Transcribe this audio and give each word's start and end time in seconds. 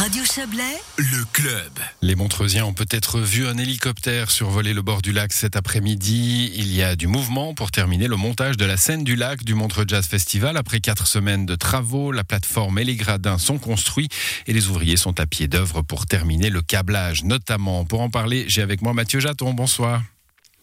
Radio 0.00 0.24
Chablais, 0.24 0.80
Le 0.96 1.26
club. 1.30 1.78
Les 2.00 2.14
Montreusiens 2.14 2.64
ont 2.64 2.72
peut-être 2.72 3.20
vu 3.20 3.46
un 3.46 3.58
hélicoptère 3.58 4.30
survoler 4.30 4.72
le 4.72 4.80
bord 4.80 5.02
du 5.02 5.12
lac 5.12 5.30
cet 5.30 5.56
après-midi. 5.56 6.50
Il 6.54 6.72
y 6.74 6.82
a 6.82 6.96
du 6.96 7.06
mouvement 7.06 7.52
pour 7.52 7.70
terminer 7.70 8.08
le 8.08 8.16
montage 8.16 8.56
de 8.56 8.64
la 8.64 8.78
scène 8.78 9.04
du 9.04 9.14
lac 9.14 9.44
du 9.44 9.52
Montreux 9.52 9.84
Jazz 9.86 10.06
Festival. 10.06 10.56
Après 10.56 10.80
quatre 10.80 11.06
semaines 11.06 11.44
de 11.44 11.54
travaux, 11.54 12.12
la 12.12 12.24
plateforme 12.24 12.78
et 12.78 12.84
les 12.84 12.96
gradins 12.96 13.36
sont 13.36 13.58
construits 13.58 14.08
et 14.46 14.54
les 14.54 14.68
ouvriers 14.68 14.96
sont 14.96 15.20
à 15.20 15.26
pied 15.26 15.48
d'œuvre 15.48 15.82
pour 15.82 16.06
terminer 16.06 16.48
le 16.48 16.62
câblage, 16.62 17.22
notamment. 17.24 17.84
Pour 17.84 18.00
en 18.00 18.08
parler, 18.08 18.46
j'ai 18.48 18.62
avec 18.62 18.80
moi 18.80 18.94
Mathieu 18.94 19.20
Jaton. 19.20 19.52
Bonsoir. 19.52 20.00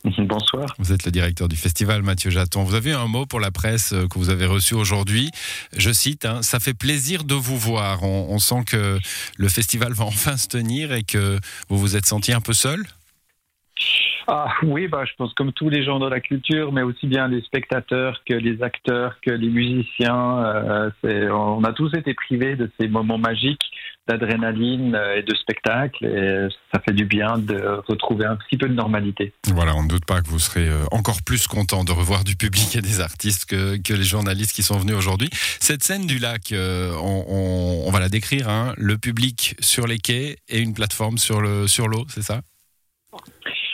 Bonsoir. 0.19 0.73
Vous 0.77 0.93
êtes 0.93 1.05
le 1.05 1.11
directeur 1.11 1.47
du 1.47 1.55
festival, 1.55 2.01
Mathieu 2.01 2.29
Jaton. 2.29 2.63
Vous 2.63 2.75
avez 2.75 2.93
un 2.93 3.07
mot 3.07 3.25
pour 3.25 3.39
la 3.39 3.51
presse 3.51 3.93
euh, 3.93 4.07
que 4.07 4.17
vous 4.17 4.29
avez 4.29 4.45
reçu 4.45 4.73
aujourd'hui. 4.73 5.31
Je 5.75 5.91
cite, 5.91 6.25
hein, 6.25 6.41
ça 6.41 6.59
fait 6.59 6.73
plaisir 6.73 7.23
de 7.23 7.33
vous 7.33 7.57
voir. 7.57 8.03
On, 8.03 8.27
on 8.29 8.39
sent 8.39 8.63
que 8.65 8.99
le 9.37 9.49
festival 9.49 9.93
va 9.93 10.05
enfin 10.05 10.37
se 10.37 10.47
tenir 10.47 10.93
et 10.93 11.04
que 11.04 11.39
vous 11.69 11.77
vous 11.77 11.96
êtes 11.96 12.05
senti 12.05 12.32
un 12.33 12.41
peu 12.41 12.54
seul? 12.54 12.83
Ah 14.27 14.49
oui, 14.63 14.87
bah, 14.87 15.05
je 15.05 15.13
pense 15.18 15.33
comme 15.33 15.54
tous 15.54 15.69
les 15.69 15.83
gens 15.83 15.99
de 15.99 16.07
la 16.07 16.19
culture, 16.19 16.74
mais 16.74 16.82
aussi 16.82 17.07
bien 17.07 17.29
les 17.29 17.41
spectateurs 17.41 18.21
que 18.25 18.33
les 18.33 18.61
acteurs, 18.61 19.15
que 19.21 19.32
les 19.32 19.47
musiciens. 19.49 20.43
euh, 21.05 21.29
on 21.32 21.63
a 21.63 21.71
tous 21.71 21.93
été 21.96 22.13
privés 22.13 22.57
de 22.57 22.69
ces 22.79 22.89
moments 22.89 23.18
magiques 23.18 23.63
d'adrénaline 24.07 24.96
euh, 24.96 25.18
et 25.18 25.24
de 25.24 25.36
spectacle, 25.36 26.06
et 26.06 26.47
ça 26.74 26.79
fait 26.79 26.93
du 26.93 27.06
bien 27.06 27.38
de 27.38 27.82
retrouver 27.88 28.25
un 28.25 28.36
petit 28.36 28.57
peu 28.57 28.68
de 28.68 28.74
normalité. 28.74 29.33
Voilà, 29.47 29.75
on 29.75 29.83
ne 29.83 29.88
doute 29.88 30.06
pas 30.06 30.21
que 30.21 30.30
vous 30.30 30.39
serez 30.39 30.68
euh, 30.68 30.86
encore 30.92 31.21
plus 31.21 31.47
content 31.47 31.83
de 31.83 31.92
revoir 31.92 32.23
du 32.23 32.36
public 32.36 32.75
et 32.75 32.81
des 32.81 33.02
artistes 33.02 33.45
que, 33.45 33.78
que 33.78 33.94
les 33.94 34.03
journalistes 34.03 34.53
qui 34.53 34.64
sont 34.64 34.78
venus 34.78 34.95
aujourd'hui. 34.95 35.30
Cette 35.59 35.83
scène 35.83 36.06
du 36.06 36.20
lac, 36.20 36.52
euh, 36.52 36.94
on, 37.02 37.89
va 37.92 38.00
la 38.00 38.09
décrire, 38.09 38.50
hein, 38.50 38.73
le 38.78 38.97
public 38.97 39.56
sur 39.59 39.88
les 39.88 39.97
quais 39.97 40.38
et 40.50 40.59
une 40.59 40.73
plateforme 40.73 41.17
sur 41.17 41.42
le 41.42 41.67
sur 41.67 41.88
l'eau, 41.88 42.05
c'est 42.09 42.22
ça? 42.22 42.42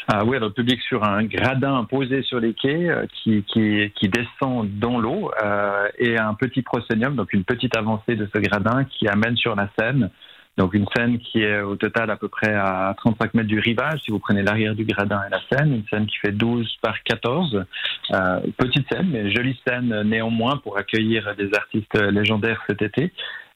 Ah 0.08 0.26
oui, 0.26 0.36
alors 0.36 0.54
public 0.54 0.82
sur 0.82 1.04
un 1.04 1.24
gradin 1.24 1.86
posé 1.86 2.24
sur 2.24 2.40
les 2.40 2.54
quais 2.54 2.90
euh, 2.90 3.06
qui, 3.14 3.44
qui, 3.44 3.90
qui 3.96 4.10
descend 4.10 4.70
dans 4.78 5.00
l'eau 5.00 5.32
euh, 5.42 5.88
et 5.98 6.18
un 6.18 6.34
petit 6.34 6.62
proscenium, 6.62 7.16
donc 7.16 7.32
une 7.32 7.46
petite 7.46 7.78
avancée 7.78 8.16
de 8.16 8.28
ce 8.34 8.40
gradin 8.40 8.84
qui 8.84 9.08
amène 9.08 9.38
sur 9.38 9.56
la 9.56 9.70
Seine. 9.80 10.10
Donc 10.58 10.74
une 10.74 10.86
scène 10.96 11.18
qui 11.18 11.42
est 11.42 11.62
au 11.62 11.78
total 11.78 12.12
à 12.12 12.18
peu 12.18 12.28
près 12.28 12.54
à 12.54 12.94
35 12.98 13.34
mètres 13.34 13.48
du 13.48 13.60
rivage, 13.60 14.02
si 14.04 14.12
vous 14.12 14.20
prenez 14.20 14.44
l'arrière 14.44 14.76
du 14.76 14.84
gradin 14.84 15.22
et 15.26 15.32
la 15.32 15.40
Seine, 15.50 15.74
une 15.74 15.88
scène 15.90 16.06
qui 16.06 16.18
fait 16.18 16.32
12 16.32 16.78
par 16.82 17.02
14. 17.04 17.66
Euh, 18.12 18.40
petite 18.58 18.86
scène, 18.92 19.08
mais 19.10 19.32
jolie 19.32 19.60
scène 19.66 20.04
néanmoins 20.04 20.58
pour 20.58 20.78
accueillir 20.78 21.34
des 21.38 21.50
artistes 21.56 22.00
légendaires 22.00 22.62
cet 22.68 22.82
été. 22.82 23.12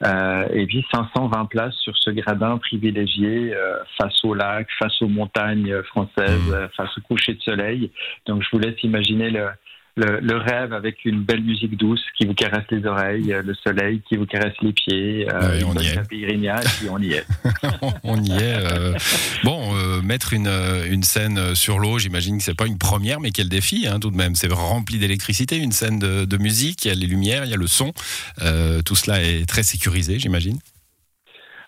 Euh, 0.05 0.47
et 0.53 0.67
puis 0.67 0.85
520 0.91 1.45
places 1.45 1.75
sur 1.75 1.97
ce 1.97 2.11
gradin 2.11 2.57
privilégié 2.59 3.55
euh, 3.55 3.77
face 3.99 4.23
au 4.23 4.35
lac, 4.35 4.67
face 4.77 5.01
aux 5.01 5.07
montagnes 5.07 5.81
françaises, 5.83 6.47
Mhm. 6.47 6.53
euh, 6.53 6.67
face 6.69 6.95
au 6.97 7.01
coucher 7.01 7.33
de 7.33 7.41
soleil. 7.41 7.91
Donc 8.27 8.43
je 8.43 8.49
vous 8.51 8.59
laisse 8.59 8.81
imaginer 8.83 9.31
le, 9.31 9.47
le, 9.97 10.19
le 10.21 10.37
rêve 10.37 10.71
avec 10.73 11.03
une 11.05 11.21
belle 11.23 11.43
musique 11.43 11.75
douce 11.75 12.01
qui 12.17 12.25
vous 12.25 12.33
caresse 12.35 12.63
les 12.71 12.85
oreilles, 12.85 13.33
euh, 13.33 13.41
le 13.41 13.53
soleil 13.55 14.01
qui 14.07 14.15
vous 14.15 14.25
caresse 14.25 14.53
les 14.61 14.71
pieds, 14.71 15.27
euh, 15.33 15.59
une 15.59 15.65
on 15.65 15.73
y 15.75 15.87
et 15.87 16.89
on 16.89 16.99
y 16.99 17.13
est. 17.13 17.25
On 18.03 18.23
y 18.23 18.31
est. 18.31 18.71
euh. 18.71 18.93
Bon, 19.43 19.75
euh, 19.75 20.01
mettre 20.01 20.33
une, 20.33 20.47
euh, 20.47 20.85
une 20.89 21.03
scène 21.03 21.55
sur 21.55 21.79
l'eau, 21.79 21.97
j'imagine 21.99 22.37
que 22.37 22.43
c'est 22.43 22.55
pas 22.57 22.67
une 22.67 22.77
première, 22.77 23.19
mais 23.19 23.31
quel 23.31 23.49
défi 23.49 23.87
hein, 23.87 23.99
tout 23.99 24.11
de 24.11 24.15
même. 24.15 24.35
C'est 24.35 24.51
rempli 24.53 24.99
d'électricité, 24.99 25.57
une 25.57 25.71
scène 25.71 25.99
de, 25.99 26.25
de 26.25 26.37
musique, 26.37 26.85
il 26.85 26.89
y 26.89 26.91
a 26.91 26.95
les 26.95 27.07
lumières, 27.07 27.43
il 27.45 27.51
y 27.51 27.53
a 27.53 27.57
le 27.57 27.67
son. 27.67 27.91
Euh, 28.41 28.81
tout 28.83 28.95
cela 28.95 29.21
est 29.21 29.47
très 29.49 29.63
sécurisé, 29.63 30.19
j'imagine. 30.19 30.59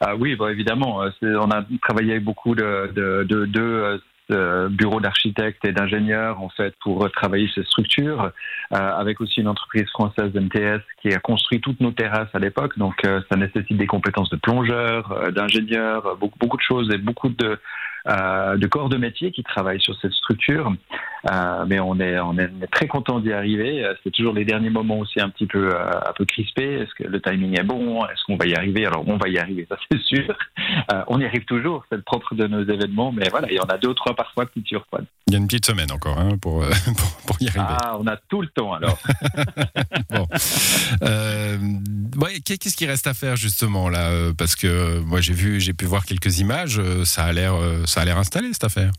Ah 0.01 0.15
oui, 0.15 0.35
bon, 0.35 0.47
évidemment. 0.47 1.03
euh, 1.03 1.09
On 1.23 1.51
a 1.51 1.65
travaillé 1.81 2.11
avec 2.13 2.23
beaucoup 2.23 2.55
de, 2.55 2.91
de, 2.95 3.25
de, 3.27 3.45
de, 3.45 4.01
euh, 4.31 4.69
bureaux 4.69 4.99
d'architectes 4.99 5.65
et 5.65 5.71
d'ingénieurs 5.71 6.41
en 6.41 6.49
fait 6.49 6.73
pour 6.81 7.09
travailler 7.11 7.49
ces 7.53 7.63
structures, 7.63 8.31
euh, 8.71 8.77
avec 8.77 9.19
aussi 9.19 9.39
une 9.41 9.47
entreprise 9.47 9.89
française 9.89 10.31
MTS 10.33 10.81
qui 11.01 11.11
a 11.11 11.19
construit 11.19 11.59
toutes 11.59 11.79
nos 11.79 11.91
terrasses 11.91 12.29
à 12.33 12.39
l'époque. 12.39 12.77
Donc 12.77 13.03
euh, 13.03 13.19
ça 13.31 13.35
nécessite 13.35 13.77
des 13.77 13.87
compétences 13.87 14.29
de 14.29 14.35
plongeurs, 14.35 15.11
euh, 15.11 15.31
d'ingénieurs, 15.31 16.17
beaucoup, 16.19 16.57
de 16.57 16.61
choses 16.61 16.93
et 16.93 16.99
beaucoup 16.99 17.29
de, 17.29 17.57
corps 18.67 18.89
de 18.89 18.97
métier 18.97 19.31
qui 19.31 19.43
travaillent 19.43 19.81
sur 19.81 19.99
cette 20.01 20.13
structure. 20.13 20.71
Mais 21.67 21.79
on 21.79 21.99
est, 21.99 22.17
très 22.71 22.87
content 22.87 23.19
d'y 23.19 23.33
arriver. 23.33 23.85
C'est 24.03 24.11
toujours 24.11 24.33
les 24.33 24.45
derniers 24.45 24.69
moments 24.69 24.99
aussi 24.99 25.19
un 25.19 25.29
petit 25.29 25.47
peu, 25.47 25.75
un 25.75 26.13
peu 26.15 26.25
crispés. 26.25 26.81
Est-ce 26.81 26.93
que 26.93 27.09
le 27.09 27.19
timing 27.19 27.59
est 27.59 27.63
bon? 27.63 28.05
Est-ce 28.05 28.23
qu'on 28.25 28.37
va 28.37 28.45
y 28.45 28.53
arriver? 28.53 28.85
Alors 28.85 29.03
on 29.07 29.17
va 29.17 29.27
y 29.29 29.37
arriver, 29.37 29.65
ça 29.67 29.77
c'est 29.91 30.01
sûr. 30.01 30.37
Euh, 30.91 31.03
on 31.07 31.19
y 31.19 31.25
arrive 31.25 31.45
toujours, 31.45 31.85
c'est 31.89 31.97
le 31.97 32.01
propre 32.01 32.33
de 32.33 32.47
nos 32.47 32.63
événements. 32.63 33.11
Mais 33.11 33.29
voilà, 33.29 33.47
il 33.51 33.55
y 33.55 33.59
en 33.59 33.65
a 33.65 33.77
deux 33.77 33.89
ou 33.89 33.93
trois 33.93 34.15
parfois 34.15 34.45
qui 34.47 34.61
durent 34.61 34.85
quoi. 34.89 35.01
Il 35.27 35.33
y 35.33 35.35
a 35.35 35.39
une 35.39 35.47
petite 35.47 35.65
semaine 35.65 35.91
encore 35.91 36.17
hein, 36.17 36.37
pour, 36.41 36.63
euh, 36.63 36.69
pour, 36.97 37.11
pour 37.27 37.41
y 37.41 37.47
arriver. 37.47 37.65
Ah, 37.67 37.97
on 37.99 38.07
a 38.07 38.17
tout 38.17 38.41
le 38.41 38.47
temps 38.47 38.73
alors. 38.73 38.97
Bon. 40.09 40.27
Euh, 41.03 41.57
ouais, 42.17 42.39
qu'est-ce 42.43 42.75
qui 42.75 42.87
reste 42.87 43.05
à 43.05 43.13
faire 43.13 43.35
justement 43.35 43.89
là? 43.89 44.31
Parce 44.35 44.55
que 44.55 44.99
moi 44.99 45.21
j'ai 45.21 45.33
vu, 45.33 45.59
j'ai 45.59 45.73
pu 45.73 45.85
voir 45.85 46.05
quelques 46.05 46.39
images. 46.39 46.81
ça 47.03 47.25
a 47.25 47.33
l'air 47.33 48.17
installé 48.17 48.51
cette 48.53 48.63
affaire. 48.63 48.91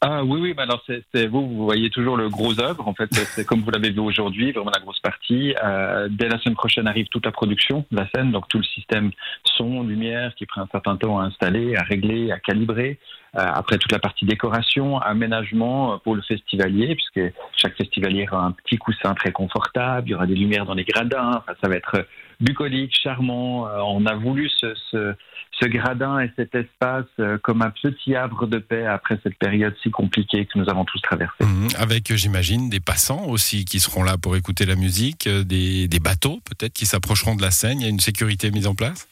Ah 0.00 0.22
oui, 0.24 0.40
oui, 0.40 0.54
mais 0.56 0.62
alors 0.64 0.82
c'est 0.86 1.26
vous, 1.26 1.48
vous 1.48 1.64
voyez 1.64 1.90
toujours 1.90 2.16
le 2.16 2.28
gros 2.28 2.60
œuvre. 2.60 2.86
En 2.86 2.94
fait, 2.94 3.08
c'est- 3.12 3.24
c'est 3.24 3.44
comme 3.46 3.60
vous 3.60 3.70
l'avez 3.70 3.90
vu 3.90 4.00
aujourd'hui, 4.00 4.52
vraiment 4.52 4.70
la 4.72 4.80
grosse 4.80 5.00
partie. 5.00 5.54
Euh, 5.64 6.08
dès 6.10 6.28
la 6.28 6.38
semaine 6.38 6.54
prochaine 6.54 6.86
arrive 6.86 7.06
toute 7.08 7.24
la 7.24 7.32
production 7.32 7.84
de 7.90 7.96
la 7.96 8.08
scène, 8.14 8.30
donc 8.30 8.48
tout 8.48 8.58
le 8.58 8.64
système 8.64 9.10
son, 9.44 9.82
lumière, 9.82 10.34
qui 10.34 10.44
prend 10.46 10.62
un 10.62 10.68
certain 10.70 10.96
temps 10.96 11.18
à 11.18 11.24
installer, 11.24 11.76
à 11.76 11.82
régler, 11.82 12.30
à 12.30 12.38
calibrer. 12.38 12.98
Euh, 13.36 13.44
après 13.54 13.76
toute 13.78 13.92
la 13.92 13.98
partie 13.98 14.24
décoration, 14.24 14.98
aménagement 14.98 15.94
euh, 15.94 15.96
pour 15.98 16.14
le 16.14 16.22
festivalier, 16.22 16.94
puisque 16.96 17.34
chaque 17.56 17.76
festivalier 17.76 18.26
aura 18.30 18.46
un 18.46 18.52
petit 18.52 18.78
coussin 18.78 19.14
très 19.14 19.32
confortable, 19.32 20.08
il 20.08 20.12
y 20.12 20.14
aura 20.14 20.26
des 20.26 20.34
lumières 20.34 20.64
dans 20.64 20.74
les 20.74 20.84
gradins, 20.84 21.42
enfin, 21.42 21.52
ça 21.60 21.68
va 21.68 21.76
être 21.76 22.06
bucolique, 22.40 22.94
charmant. 23.02 23.66
Euh, 23.68 23.78
on 23.80 24.06
a 24.06 24.14
voulu 24.14 24.50
ce, 24.60 24.74
ce, 24.90 25.66
gradin 25.66 26.20
et 26.20 26.30
cet 26.36 26.54
espace 26.54 27.06
euh, 27.18 27.38
comme 27.38 27.62
un 27.62 27.70
petit 27.70 28.14
havre 28.14 28.46
de 28.46 28.58
paix 28.58 28.86
après 28.86 29.18
cette 29.22 29.38
période 29.38 29.74
si 29.82 29.90
compliquée 29.90 30.46
que 30.46 30.58
nous 30.58 30.68
avons 30.68 30.84
tous 30.84 31.00
traversée. 31.00 31.44
Mhm. 31.44 31.68
Avec, 31.78 32.10
euh, 32.10 32.16
j'imagine, 32.16 32.68
des 32.68 32.80
passants 32.80 33.24
aussi 33.26 33.64
qui 33.64 33.80
seront 33.80 34.02
là 34.02 34.16
pour 34.18 34.36
écouter 34.36 34.66
la 34.66 34.76
musique, 34.76 35.26
euh, 35.26 35.44
des, 35.44 35.88
des 35.88 35.98
bateaux 35.98 36.40
peut-être 36.44 36.72
qui 36.72 36.86
s'approcheront 36.86 37.34
de 37.34 37.42
la 37.42 37.50
scène. 37.50 37.80
Il 37.80 37.84
y 37.84 37.86
a 37.86 37.90
une 37.90 38.00
sécurité 38.00 38.50
mise 38.50 38.66
en 38.66 38.74
place? 38.74 39.08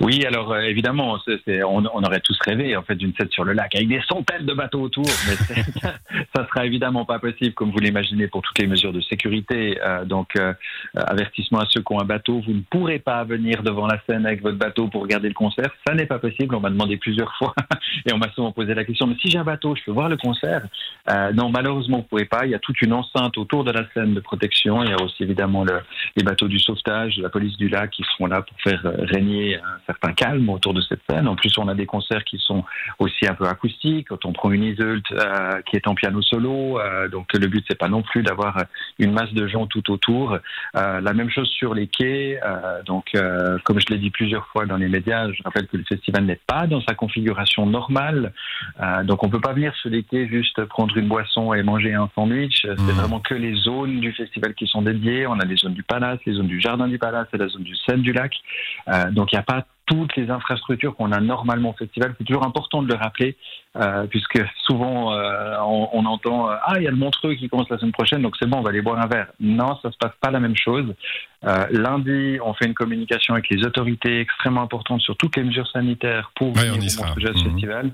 Oui, 0.00 0.24
alors 0.26 0.52
euh, 0.52 0.60
évidemment, 0.62 1.18
c'est- 1.24 1.40
c'est- 1.44 1.62
on, 1.62 1.76
on 1.94 2.02
aurait 2.02 2.20
tous 2.20 2.36
rêvé 2.44 2.76
en 2.76 2.82
fait 2.82 2.96
d'une 2.96 3.14
scène 3.14 3.30
sur 3.30 3.44
le 3.44 3.52
lac 3.52 3.74
avec 3.76 3.86
des 3.88 4.00
centaines 4.08 4.44
de 4.44 4.52
bateaux 4.52 4.80
autour, 4.82 5.04
mais 5.04 5.36
ça 6.34 6.46
sera 6.48 6.66
évidemment 6.66 7.04
pas 7.04 7.20
possible 7.20 7.54
comme 7.54 7.70
vous 7.70 7.78
l'imaginez 7.78 8.26
pour 8.26 8.42
toutes 8.42 8.58
les 8.58 8.66
mesures 8.66 8.92
de 8.92 9.00
sécurité. 9.00 9.78
Euh, 9.82 10.04
donc, 10.04 10.34
euh, 10.36 10.52
avertissement 10.94 11.60
à 11.60 11.66
ceux 11.70 11.80
qui 11.80 11.92
ont 11.92 12.00
un 12.00 12.04
bateau, 12.04 12.40
vous 12.44 12.52
ne 12.54 12.60
pourrez 12.68 12.98
pas 12.98 13.22
venir 13.24 13.62
devant 13.62 13.86
la 13.86 14.00
scène 14.08 14.26
avec 14.26 14.42
votre 14.42 14.58
bateau 14.58 14.88
pour 14.88 15.02
regarder 15.02 15.28
le 15.28 15.34
concert. 15.34 15.70
Ça 15.86 15.94
n'est 15.94 16.06
pas 16.06 16.18
possible. 16.18 16.54
On 16.56 16.60
m'a 16.60 16.70
demandé 16.70 16.96
plusieurs 16.96 17.32
fois 17.38 17.54
et 18.04 18.12
on 18.12 18.18
m'a 18.18 18.30
souvent 18.32 18.50
posé 18.52 18.74
la 18.74 18.84
question. 18.84 19.06
Mais 19.06 19.14
si 19.22 19.30
j'ai 19.30 19.38
un 19.38 19.44
bateau, 19.44 19.76
je 19.76 19.84
peux 19.84 19.92
voir 19.92 20.08
le 20.08 20.16
concert? 20.16 20.62
Euh, 21.10 21.32
Non, 21.32 21.50
malheureusement, 21.50 21.98
vous 21.98 22.02
pouvez 22.04 22.24
pas. 22.24 22.46
Il 22.46 22.50
y 22.50 22.54
a 22.54 22.58
toute 22.58 22.82
une 22.82 22.92
enceinte 22.92 23.38
autour 23.38 23.62
de 23.64 23.70
la 23.70 23.84
scène 23.94 24.14
de 24.14 24.20
protection. 24.20 24.82
Il 24.82 24.90
y 24.90 24.92
a 24.92 25.00
aussi 25.02 25.22
évidemment 25.22 25.62
le, 25.64 25.80
les 26.16 26.24
bateaux 26.24 26.48
du 26.48 26.58
sauvetage, 26.58 27.16
la 27.18 27.28
police 27.28 27.56
du 27.56 27.68
lac 27.68 27.90
qui 27.90 28.02
seront 28.12 28.26
là 28.26 28.42
pour 28.42 28.60
faire 28.60 28.84
euh, 28.86 28.96
régner 29.04 29.56
un 29.56 29.78
certain 29.86 30.12
calme 30.12 30.48
autour 30.48 30.74
de 30.74 30.80
cette 30.80 31.00
scène. 31.08 31.28
En 31.28 31.36
plus, 31.36 31.56
on 31.58 31.68
a 31.68 31.74
des 31.74 31.86
concerts 31.86 32.24
qui 32.24 32.38
sont 32.38 32.64
aussi 32.98 33.26
un 33.26 33.34
peu 33.34 33.46
acoustiques. 33.46 34.08
Quand 34.08 34.24
on 34.24 34.32
prend 34.32 34.50
une 34.50 34.64
Iseult 34.64 35.02
euh, 35.12 35.60
qui 35.66 35.76
est 35.76 35.86
en 35.88 35.94
piano 35.94 36.22
solo, 36.22 36.78
euh, 36.80 37.08
donc 37.08 37.32
le 37.34 37.46
but 37.46 37.64
c'est 37.68 37.78
pas 37.78 37.88
non 37.88 38.02
plus 38.02 38.22
d'avoir 38.22 38.64
une 38.98 39.12
masse 39.12 39.32
de 39.32 39.46
gens 39.46 39.66
tout 39.66 39.90
autour. 39.90 40.38
Euh, 40.76 41.00
la 41.00 41.12
même 41.12 41.30
chose 41.30 41.48
sur 41.48 41.74
les 41.74 41.86
quais. 41.86 42.40
euh, 42.44 42.82
donc, 42.84 43.06
euh, 43.14 43.58
comme 43.64 43.78
je 43.80 43.86
l'ai 43.90 43.98
dit 43.98 44.10
plusieurs 44.10 44.46
fois 44.48 44.66
dans 44.66 44.76
les 44.76 44.88
médias, 44.88 45.30
je 45.32 45.42
rappelle 45.42 45.66
que 45.66 45.76
le 45.76 45.84
festival 45.84 46.24
n'est 46.24 46.40
pas 46.46 46.66
dans 46.66 46.80
sa 46.82 46.94
configuration 46.94 47.66
normale. 47.66 48.32
Euh, 48.80 49.02
donc, 49.04 49.22
on 49.24 49.28
peut 49.28 49.40
pas 49.40 49.52
venir 49.52 49.74
sur 49.76 49.90
les 49.90 50.02
quais 50.02 50.26
juste 50.28 50.64
prendre 50.66 50.96
une 50.96 51.08
boisson 51.08 51.52
et 51.54 51.62
manger 51.62 51.94
un 51.94 52.08
sandwich. 52.14 52.62
C'est 52.62 52.70
Mhm. 52.80 52.90
vraiment 53.00 53.20
que 53.20 53.34
les 53.34 53.54
zones 53.56 54.00
du 54.00 54.12
festival 54.12 54.54
qui 54.54 54.66
sont 54.66 54.82
dédiées. 54.82 55.26
On 55.26 55.38
a 55.40 55.44
les 55.44 55.56
zones 55.56 55.74
du 55.74 55.82
Palace, 55.82 56.18
les 56.26 56.34
zones 56.34 56.46
du 56.46 56.60
Jardin 56.60 56.88
du 56.88 56.98
Palace 56.98 57.28
et 57.32 57.38
la 57.38 57.48
zone 57.48 57.62
du 57.62 57.74
Seine 57.76 58.02
du 58.02 58.12
Lac. 58.12 58.32
Donc, 59.12 59.32
il 59.32 59.36
n'y 59.36 59.40
a 59.40 59.42
pas 59.42 59.66
toutes 59.86 60.16
les 60.16 60.30
infrastructures 60.30 60.96
qu'on 60.96 61.12
a 61.12 61.20
normalement 61.20 61.70
au 61.70 61.72
festival. 61.74 62.14
C'est 62.18 62.24
toujours 62.24 62.46
important 62.46 62.82
de 62.82 62.88
le 62.88 62.94
rappeler, 62.94 63.36
euh, 63.76 64.06
puisque 64.06 64.42
souvent 64.64 65.12
euh, 65.12 65.56
on, 65.60 65.88
on 65.92 66.04
entend 66.06 66.50
euh, 66.50 66.54
ah 66.64 66.74
il 66.78 66.84
y 66.84 66.86
a 66.86 66.90
le 66.90 66.96
Montreux 66.96 67.34
qui 67.34 67.48
commence 67.48 67.68
la 67.68 67.78
semaine 67.78 67.92
prochaine, 67.92 68.22
donc 68.22 68.34
c'est 68.38 68.46
bon, 68.48 68.58
on 68.58 68.62
va 68.62 68.70
aller 68.70 68.80
boire 68.80 68.98
un 68.98 69.06
verre. 69.06 69.28
Non, 69.40 69.78
ça 69.82 69.90
se 69.90 69.96
passe 69.98 70.14
pas 70.20 70.30
la 70.30 70.40
même 70.40 70.56
chose. 70.56 70.94
Euh, 71.44 71.66
lundi, 71.70 72.38
on 72.42 72.54
fait 72.54 72.64
une 72.64 72.72
communication 72.74 73.34
avec 73.34 73.50
les 73.50 73.62
autorités 73.66 74.20
extrêmement 74.20 74.62
importante 74.62 75.02
sur 75.02 75.16
toutes 75.18 75.36
les 75.36 75.44
mesures 75.44 75.68
sanitaires 75.68 76.30
pour 76.34 76.48
Ouais, 76.56 76.62
venir 76.64 76.80
au. 76.80 77.04
Montreux 77.08 77.20
Jazz 77.20 77.36
Mhm. 77.36 77.50
Festival. 77.50 77.90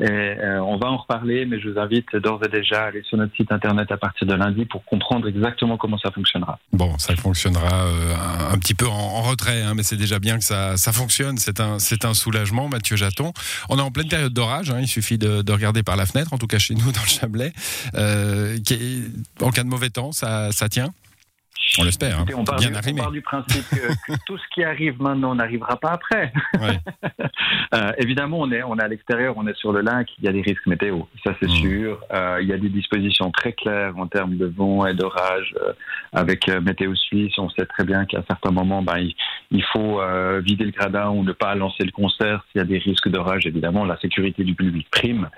Et 0.00 0.04
euh, 0.04 0.62
on 0.62 0.76
va 0.76 0.86
en 0.86 0.96
reparler, 0.96 1.44
mais 1.44 1.60
je 1.60 1.68
vous 1.68 1.78
invite 1.78 2.14
d'ores 2.14 2.44
et 2.44 2.48
déjà 2.48 2.84
à 2.84 2.86
aller 2.86 3.02
sur 3.02 3.18
notre 3.18 3.34
site 3.34 3.50
internet 3.50 3.90
à 3.90 3.96
partir 3.96 4.28
de 4.28 4.34
lundi 4.34 4.64
pour 4.64 4.84
comprendre 4.84 5.26
exactement 5.26 5.76
comment 5.76 5.98
ça 5.98 6.12
fonctionnera. 6.12 6.58
Bon, 6.72 6.96
ça 6.98 7.16
fonctionnera 7.16 7.86
euh, 7.86 8.14
un, 8.52 8.58
petit 8.58 8.74
peu 8.74 8.86
en, 8.86 9.22
retrait, 9.22 9.62
hein, 9.62 9.74
mais 9.74 9.82
c'est 9.82 9.96
déjà 9.96 10.20
bien 10.20 10.38
que 10.38 10.44
ça, 10.44 10.76
ça 10.76 10.92
fonctionne. 10.92 11.36
C'est 11.38 11.60
un, 11.60 11.78
un 12.04 12.14
soulagement, 12.14 12.68
Mathieu 12.68 12.96
Jaton. 12.96 13.32
On 13.68 13.78
est 13.78 13.82
en 13.82 13.90
pleine 13.90 14.08
période 14.08 14.32
d'orage. 14.32 14.70
Hein, 14.70 14.78
il 14.80 14.88
suffit 14.88 15.18
de, 15.18 15.42
de, 15.42 15.52
regarder 15.52 15.82
par 15.82 15.96
la 15.96 16.06
fenêtre, 16.06 16.32
en 16.32 16.38
tout 16.38 16.46
cas 16.46 16.58
chez 16.58 16.74
nous 16.74 16.92
dans 16.92 17.02
le 17.02 17.08
Chablais. 17.08 17.52
Euh, 17.94 18.56
en 19.40 19.50
cas 19.50 19.64
de 19.64 19.68
mauvais 19.68 19.90
temps, 19.90 20.12
ça, 20.12 20.52
ça 20.52 20.68
tient? 20.68 20.92
On 21.78 21.84
l'espère. 21.84 22.20
Hein. 22.20 22.24
On, 22.36 22.44
part 22.44 22.58
du, 22.58 22.66
on 22.66 22.94
part 22.96 23.10
du 23.12 23.22
principe 23.22 23.64
que, 23.70 24.12
tout 24.26 24.36
ce 24.36 24.44
qui 24.52 24.64
arrive 24.64 25.00
maintenant 25.00 25.34
n'arrivera 25.34 25.76
pas 25.76 25.92
après. 25.92 26.32
euh, 27.74 27.92
évidemment, 27.98 28.40
on 28.40 28.50
est, 28.50 28.62
on 28.62 28.76
est 28.78 28.82
à 28.82 28.88
l'extérieur, 28.88 29.34
on 29.36 29.46
est 29.46 29.56
sur 29.56 29.72
le 29.72 29.80
lac, 29.80 30.08
il 30.18 30.24
y 30.24 30.28
a 30.28 30.32
des 30.32 30.40
risques 30.40 30.66
météo, 30.66 31.02
ça 31.24 31.34
c'est 31.40 31.48
mm. 31.48 31.56
sûr. 31.56 32.00
Euh, 32.12 32.38
il 32.40 32.48
y 32.48 32.52
a 32.52 32.58
des 32.58 32.68
dispositions 32.68 33.30
très 33.30 33.52
claires 33.52 33.96
en 33.96 34.06
termes 34.06 34.36
de 34.36 34.46
vent 34.46 34.86
et 34.86 34.94
d'orage. 34.94 35.54
Euh, 35.62 35.72
avec 36.12 36.48
Météo 36.48 36.94
Suisse, 36.94 37.34
on 37.36 37.50
sait 37.50 37.66
très 37.66 37.84
bien 37.84 38.06
qu'à 38.06 38.22
certains 38.26 38.50
moments, 38.50 38.82
ben, 38.82 38.96
il, 38.96 39.14
il, 39.50 39.62
faut 39.62 40.00
vider 40.40 40.64
le 40.64 40.70
gradin 40.70 41.10
ou 41.10 41.22
ne 41.22 41.32
pas 41.32 41.54
lancer 41.54 41.84
le 41.84 41.90
concert 41.90 42.42
s'il 42.50 42.60
y 42.60 42.62
a 42.62 42.64
des 42.64 42.78
risques 42.78 43.08
d'orage. 43.10 43.46
Évidemment, 43.46 43.84
la 43.84 43.98
sécurité 43.98 44.42
du 44.42 44.54
public 44.54 44.88
prime. 44.90 45.28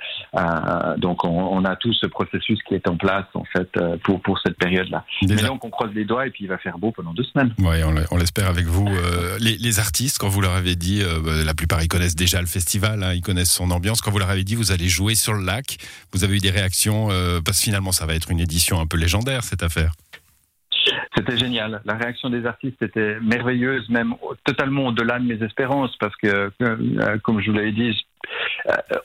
donc, 0.99 1.25
on, 1.25 1.29
on, 1.29 1.65
a 1.65 1.75
tout 1.75 1.93
ce 1.93 2.07
processus 2.07 2.63
qui 2.63 2.75
est 2.77 2.89
en 2.89 2.97
place 2.97 3.27
en 3.35 3.45
fait 3.45 3.69
pour, 4.05 4.21
pour 4.21 4.39
cette 4.39 4.59
période-là. 4.59 5.05
Mais 5.29 5.43
donc, 5.43 5.65
on 5.65 5.71
croise 5.71 5.93
les 5.93 6.05
doigts 6.05 6.27
et 6.31 6.33
puis 6.33 6.45
il 6.45 6.47
va 6.47 6.59
faire 6.59 6.79
beau 6.79 6.93
pendant 6.93 7.13
deux 7.13 7.25
semaines. 7.25 7.53
Oui, 7.59 7.77
on 8.11 8.17
l'espère 8.17 8.49
avec 8.49 8.67
vous. 8.67 8.87
Euh, 8.87 9.37
les, 9.41 9.81
artistes, 9.81 10.19
quand 10.19 10.29
vous 10.29 10.41
leur 10.41 10.53
avez 10.53 10.77
dit, 10.77 11.03
euh, 11.03 11.21
bah, 11.21 11.45
la 11.45 11.55
plupart 11.55 11.83
ils 11.83 11.89
connaissent 11.89 12.15
déjà 12.15 12.41
le 12.41 12.47
festival, 12.47 13.03
hein, 13.03 13.13
ils 13.13 13.21
connaissent 13.21 13.53
son 13.53 13.71
ambiance. 13.73 14.01
Quand 14.01 14.13
vous 14.13 14.19
leur 14.19 14.31
avez 14.31 14.45
dit, 14.45 14.55
vous 14.55 14.71
allez 14.71 14.89
jouer 14.89 15.17
sur 15.17 15.35
le 15.35 15.45
lac, 15.45 15.79
vous 16.13 16.23
avez 16.23 16.37
eu 16.37 16.39
des 16.39 16.51
réactions 16.51 17.09
euh, 17.11 17.41
parce 17.45 17.59
que 17.59 17.65
finalement 17.65 17.93
ça 17.93 18.07
va 18.07 18.15
être 18.15 18.31
une 18.31 18.41
édition 18.41 18.81
un 18.81 18.87
peu 18.87 18.97
légendaire 18.97 19.43
cette 19.43 19.63
affaire. 19.63 19.93
C'était 21.17 21.37
génial. 21.37 21.83
La 21.85 21.95
réaction 21.95 22.31
des 22.31 22.47
artistes 22.47 22.81
était 22.81 23.19
merveilleuse, 23.21 23.89
même 23.89 24.15
totalement 24.45 24.87
au-delà 24.87 25.19
de 25.19 25.25
mes 25.25 25.45
espérances, 25.45 25.95
parce 25.99 26.15
que, 26.17 26.51
comme 27.23 27.41
je 27.41 27.51
vous 27.51 27.57
l'avais 27.57 27.73
dit, 27.73 27.93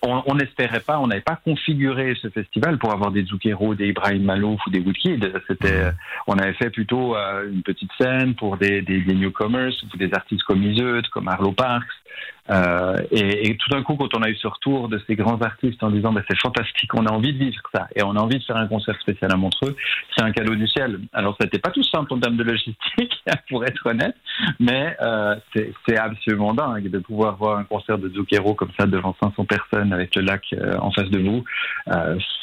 on 0.01 0.35
n'espérait 0.35 0.79
pas, 0.79 0.99
on 0.99 1.07
n'avait 1.07 1.21
pas 1.21 1.39
configuré 1.43 2.15
ce 2.21 2.29
festival 2.29 2.77
pour 2.77 2.91
avoir 2.91 3.11
des 3.11 3.23
Zucchero, 3.23 3.75
des 3.75 3.87
Ibrahim 3.87 4.23
Malouf 4.23 4.59
ou 4.67 4.69
des 4.69 4.79
Woodkid. 4.79 5.31
C'était, 5.47 5.91
on 6.27 6.37
avait 6.37 6.53
fait 6.53 6.69
plutôt 6.69 7.15
euh, 7.15 7.49
une 7.51 7.61
petite 7.61 7.91
scène 7.99 8.35
pour 8.35 8.57
des, 8.57 8.81
des, 8.81 9.01
newcomers 9.13 9.73
ou 9.93 9.97
des 9.97 10.13
artistes 10.13 10.43
comme 10.43 10.63
Iseut, 10.63 11.03
comme 11.11 11.27
Arlo 11.27 11.51
Parks. 11.51 11.85
Euh, 12.51 12.97
et, 13.11 13.57
tout 13.57 13.69
d'un 13.71 13.81
coup, 13.81 13.95
quand 13.95 14.15
on 14.15 14.21
a 14.21 14.29
eu 14.29 14.35
ce 14.35 14.47
retour 14.47 14.87
de 14.87 15.01
ces 15.07 15.15
grands 15.15 15.41
artistes 15.41 15.81
en 15.81 15.89
disant 15.89 16.13
bah, 16.13 16.21
c'est 16.29 16.37
fantastique, 16.39 16.93
on 16.93 17.05
a 17.07 17.11
envie 17.11 17.33
de 17.33 17.39
vivre 17.39 17.61
ça 17.73 17.87
et 17.95 18.03
on 18.03 18.15
a 18.15 18.19
envie 18.19 18.37
de 18.37 18.43
faire 18.43 18.57
un 18.57 18.67
concert 18.67 18.99
spécial 19.01 19.31
à 19.31 19.35
Montreux, 19.35 19.75
c'est 20.15 20.23
un 20.23 20.31
cadeau 20.31 20.53
du 20.53 20.67
ciel. 20.67 20.99
Alors, 21.13 21.35
ça 21.39 21.45
n'était 21.45 21.59
pas 21.59 21.71
tout 21.71 21.83
simple 21.83 22.13
en 22.13 22.19
termes 22.19 22.37
de 22.37 22.43
logistique, 22.43 23.23
pour 23.49 23.65
être 23.65 23.85
honnête, 23.85 24.15
mais 24.59 24.95
euh, 25.01 25.35
c'est 25.53 25.97
absolument 25.97 26.53
dingue 26.53 26.89
de 26.89 26.99
pouvoir 26.99 27.35
voir 27.35 27.57
un 27.57 27.63
concert 27.63 27.97
de 27.97 28.09
Zucchero 28.09 28.53
comme 28.53 28.71
ça 28.77 28.85
devant 28.85 29.15
500 29.21 29.45
personnes 29.45 29.91
avec 29.91 30.15
le 30.15 30.21
lac 30.21 30.43
euh, 30.53 30.77
en 30.79 30.91
face 30.91 31.09
de 31.09 31.19
vous. 31.19 31.43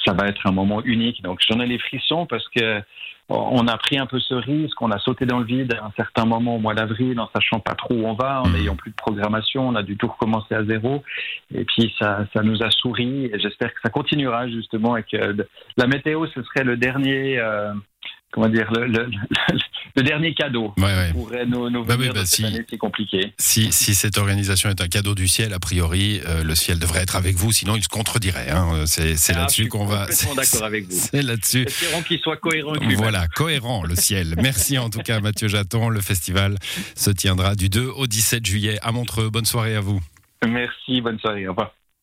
Ça 0.04 0.14
va 0.14 0.26
être 0.26 0.46
un 0.46 0.52
moment 0.52 0.82
unique. 0.82 1.22
Donc, 1.22 1.40
j'en 1.48 1.60
ai 1.60 1.66
les 1.66 1.78
frissons 1.78 2.26
parce 2.26 2.48
que 2.48 2.82
on 3.28 3.66
a 3.66 3.76
pris 3.78 3.98
un 3.98 4.06
peu 4.06 4.20
ce 4.20 4.34
risque, 4.34 4.80
on 4.82 4.90
a 4.90 4.98
sauté 4.98 5.26
dans 5.26 5.38
le 5.38 5.44
vide 5.44 5.74
à 5.74 5.86
un 5.86 5.92
certain 5.96 6.24
moment 6.24 6.56
au 6.56 6.58
mois 6.58 6.74
d'avril 6.74 7.19
en 7.19 7.28
sachant 7.34 7.60
pas 7.60 7.74
trop 7.74 7.94
où 7.94 8.06
on 8.06 8.14
va, 8.14 8.42
en 8.42 8.48
n'ayant 8.50 8.76
plus 8.76 8.90
de 8.90 8.96
programmation, 8.96 9.69
on 9.69 9.74
a 9.74 9.82
du 9.82 9.96
tout 9.96 10.08
recommencer 10.08 10.54
à 10.54 10.64
zéro. 10.64 11.02
Et 11.54 11.64
puis 11.64 11.94
ça, 11.98 12.26
ça 12.34 12.42
nous 12.42 12.62
a 12.62 12.70
souri 12.70 13.26
et 13.26 13.38
j'espère 13.38 13.72
que 13.72 13.80
ça 13.82 13.90
continuera 13.90 14.48
justement 14.48 14.96
et 14.96 15.04
que 15.04 15.36
la 15.76 15.86
météo 15.86 16.26
ce 16.26 16.42
serait 16.42 16.64
le 16.64 16.76
dernier. 16.76 17.38
Euh, 17.38 17.72
comment 18.32 18.48
dire, 18.48 18.70
le, 18.72 18.86
le, 18.86 19.04
le, 19.06 19.58
dernier 20.00 20.35
cadeau 20.35 20.73
ouais, 20.79 20.85
ouais. 20.85 21.12
pourrait 21.12 21.44
nous, 21.44 21.69
nous 21.69 21.85
bah 21.85 21.97
bah 21.97 22.25
si, 22.25 22.44
année 22.44 22.65
si 22.69 22.79
compliquée. 22.79 23.35
Si, 23.39 23.73
si, 23.73 23.94
cette 23.94 24.17
organisation 24.17 24.71
est 24.71 24.81
un 24.81 24.89
cadeau 24.89 25.15
du 25.15 25.29
ciel, 25.29 25.53
a 25.53 25.59
priori, 25.59 26.21
euh, 26.27 26.43
le 26.43 26.55
ciel 26.55 26.79
devrait 26.79 27.03
être 27.03 27.17
avec 27.17 27.37
vous, 27.37 27.53
sinon 27.53 27.77
il 27.77 27.83
se 27.83 27.89
contredirait. 27.89 28.50
Hein. 28.50 28.85
C'est 28.87 29.15
ah, 29.29 29.41
là-dessus 29.41 29.69
qu'on 29.69 29.85
va. 29.85 30.06
d'accord 30.37 30.65
avec 30.65 30.85
vous. 30.85 30.97
C'est 30.97 31.23
là-dessus. 31.23 31.65
Espérons 31.65 32.03
qu'il 32.03 32.21
soit 32.21 32.39
cohérent. 32.39 32.73
Voilà, 32.97 33.29
cohérent 33.29 33.83
le 33.85 33.94
ciel. 33.94 34.35
Merci 34.41 34.79
en 34.79 34.89
tout 34.89 35.00
cas, 35.00 35.21
Mathieu 35.21 35.49
Jaton. 35.49 35.89
Le 35.89 36.00
festival 36.00 36.56
se 36.94 37.11
tiendra 37.11 37.55
du 37.55 37.69
2 37.69 37.87
au 37.87 38.06
17 38.06 38.47
juillet 38.47 38.79
à 38.83 38.93
Montreux. 38.93 39.29
Bonne 39.31 39.44
soirée 39.44 39.77
à 39.77 39.81
vous. 39.81 40.00
Merci, 40.47 41.00
bonne 41.00 41.19
soirée. 41.19 41.47
Au 41.47 41.50
revoir. 41.50 41.73